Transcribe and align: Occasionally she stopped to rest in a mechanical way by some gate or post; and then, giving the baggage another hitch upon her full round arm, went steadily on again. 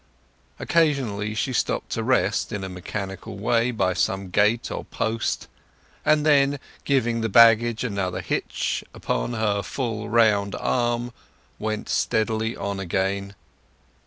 Occasionally 0.57 1.35
she 1.35 1.53
stopped 1.53 1.91
to 1.91 2.01
rest 2.01 2.51
in 2.51 2.63
a 2.63 2.69
mechanical 2.69 3.37
way 3.37 3.69
by 3.69 3.93
some 3.93 4.31
gate 4.31 4.71
or 4.71 4.83
post; 4.85 5.47
and 6.03 6.25
then, 6.25 6.57
giving 6.85 7.21
the 7.21 7.29
baggage 7.29 7.83
another 7.83 8.21
hitch 8.21 8.83
upon 8.95 9.33
her 9.33 9.61
full 9.61 10.09
round 10.09 10.55
arm, 10.55 11.11
went 11.59 11.87
steadily 11.87 12.57
on 12.57 12.79
again. 12.79 13.35